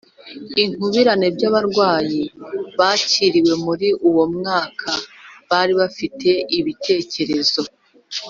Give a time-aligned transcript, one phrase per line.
[0.63, 2.21] inkubirane by abarwayi
[2.79, 4.89] bakiriwe muri uwo mwaka
[5.49, 7.61] bari bafite ibitekerezo